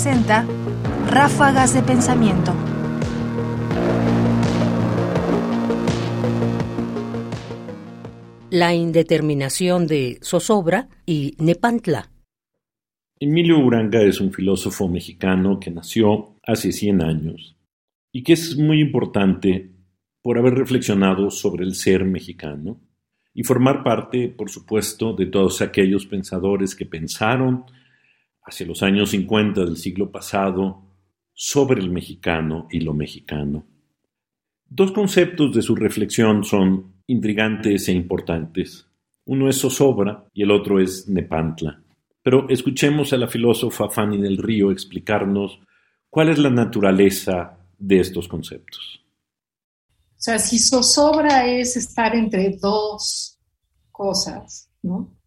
[0.00, 0.46] presenta
[1.10, 2.54] Ráfagas de Pensamiento.
[8.50, 12.12] La indeterminación de zozobra y Nepantla.
[13.18, 17.56] Emilio Uranga es un filósofo mexicano que nació hace 100 años
[18.12, 19.72] y que es muy importante
[20.22, 22.80] por haber reflexionado sobre el ser mexicano
[23.34, 27.64] y formar parte, por supuesto, de todos aquellos pensadores que pensaron
[28.48, 30.82] hacia los años 50 del siglo pasado
[31.34, 33.66] sobre el mexicano y lo mexicano.
[34.66, 38.86] Dos conceptos de su reflexión son intrigantes e importantes.
[39.26, 41.82] Uno es zozobra y el otro es Nepantla.
[42.22, 45.60] Pero escuchemos a la filósofa Fanny del Río explicarnos
[46.10, 49.04] cuál es la naturaleza de estos conceptos.
[50.18, 53.38] O sea, si zozobra es estar entre dos
[53.92, 55.17] cosas, ¿no?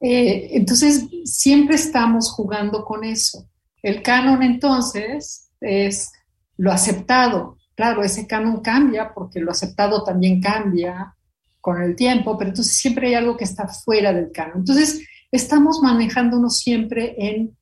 [0.00, 3.48] Eh, entonces, siempre estamos jugando con eso.
[3.82, 6.12] El canon, entonces, es
[6.56, 7.58] lo aceptado.
[7.74, 11.14] Claro, ese canon cambia porque lo aceptado también cambia
[11.60, 14.58] con el tiempo, pero entonces siempre hay algo que está fuera del canon.
[14.58, 15.02] Entonces,
[15.32, 17.56] estamos manejándonos siempre en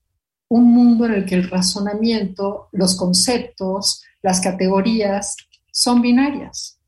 [0.48, 5.36] un mundo en el que el razonamiento, los conceptos, las categorías
[5.70, 6.78] son binarias.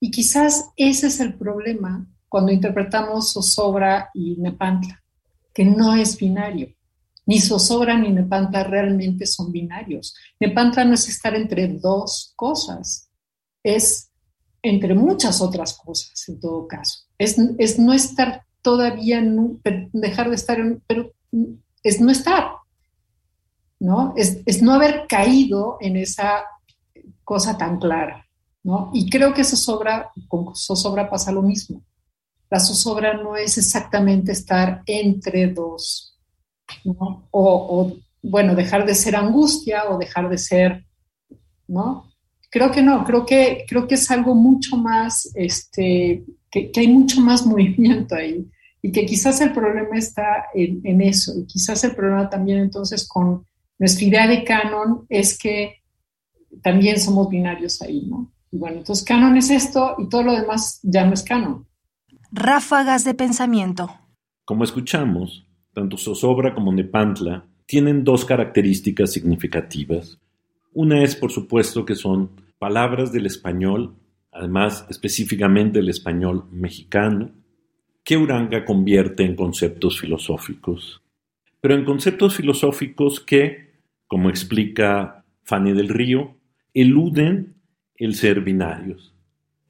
[0.00, 5.02] Y quizás ese es el problema cuando interpretamos zozobra y nepantla,
[5.52, 6.74] que no es binario.
[7.26, 10.14] Ni zozobra ni nepantla realmente son binarios.
[10.40, 13.10] Nepantla no es estar entre dos cosas,
[13.62, 14.08] es
[14.62, 17.00] entre muchas otras cosas en todo caso.
[17.18, 19.22] Es, es no estar todavía,
[19.92, 21.12] dejar de estar, en, pero
[21.82, 22.52] es no estar,
[23.78, 24.14] ¿no?
[24.16, 26.44] Es, es no haber caído en esa
[27.24, 28.26] cosa tan clara,
[28.62, 28.90] ¿no?
[28.94, 31.84] Y creo que zozobra, con zozobra pasa lo mismo.
[32.52, 36.20] La zozobra no es exactamente estar entre dos.
[37.30, 40.84] O, bueno, dejar de ser angustia o dejar de ser,
[41.66, 42.12] ¿no?
[42.50, 47.22] Creo que no, creo que, creo que es algo mucho más, este, que, hay mucho
[47.22, 48.46] más movimiento ahí
[48.82, 53.08] y que quizás el problema está en, en, eso y quizás el problema también entonces
[53.08, 53.46] con
[53.78, 55.76] nuestra idea de canon es que
[56.62, 58.30] también somos binarios ahí, ¿no?
[58.50, 61.66] Y bueno, entonces canon es esto y todo lo demás ya no es canon.
[62.34, 63.90] Ráfagas de pensamiento.
[64.46, 70.18] Como escuchamos, tanto Zozobra como Nepantla tienen dos características significativas.
[70.72, 73.96] Una es, por supuesto, que son palabras del español,
[74.30, 77.32] además específicamente del español mexicano,
[78.02, 81.02] que Uranga convierte en conceptos filosóficos.
[81.60, 83.74] Pero en conceptos filosóficos que,
[84.06, 86.34] como explica Fanny del Río,
[86.72, 87.56] eluden
[87.94, 89.14] el ser binarios.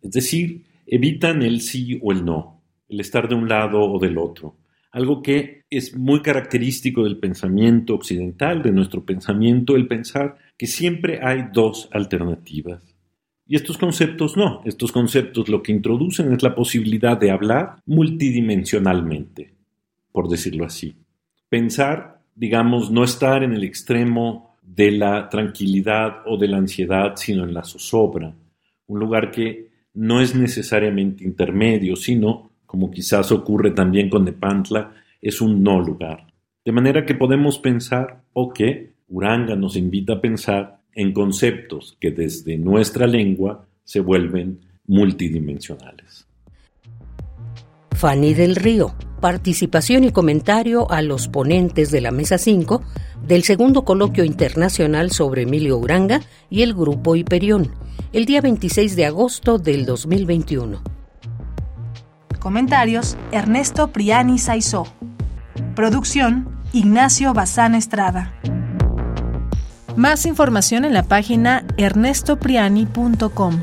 [0.00, 4.18] Es decir, evitan el sí o el no, el estar de un lado o del
[4.18, 4.56] otro.
[4.90, 11.20] Algo que es muy característico del pensamiento occidental, de nuestro pensamiento, el pensar que siempre
[11.22, 12.94] hay dos alternativas.
[13.46, 19.54] Y estos conceptos no, estos conceptos lo que introducen es la posibilidad de hablar multidimensionalmente,
[20.12, 20.94] por decirlo así.
[21.48, 27.44] Pensar, digamos, no estar en el extremo de la tranquilidad o de la ansiedad, sino
[27.44, 28.34] en la zozobra,
[28.86, 35.40] un lugar que no es necesariamente intermedio, sino, como quizás ocurre también con Nepantla, es
[35.40, 36.26] un no lugar.
[36.64, 42.10] De manera que podemos pensar, o que Uranga nos invita a pensar, en conceptos que
[42.10, 46.26] desde nuestra lengua se vuelven multidimensionales.
[48.02, 52.82] Fanny del Río, participación y comentario a los ponentes de la Mesa 5
[53.24, 56.20] del segundo coloquio internacional sobre Emilio Uranga
[56.50, 57.70] y el Grupo Hiperión,
[58.12, 60.82] el día 26 de agosto del 2021.
[62.40, 64.84] Comentarios: Ernesto Priani Saizó.
[65.76, 68.32] Producción: Ignacio Bazán Estrada.
[69.94, 73.62] Más información en la página ernestopriani.com.